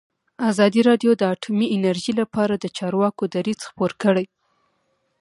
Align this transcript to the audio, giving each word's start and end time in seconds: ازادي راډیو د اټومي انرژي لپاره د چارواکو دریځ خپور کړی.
ازادي 0.49 0.81
راډیو 0.89 1.11
د 1.17 1.21
اټومي 1.33 1.67
انرژي 1.75 2.13
لپاره 2.21 2.53
د 2.57 2.65
چارواکو 2.77 3.23
دریځ 3.35 3.59
خپور 3.69 3.91
کړی. 4.03 4.25